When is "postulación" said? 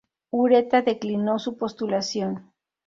1.59-2.51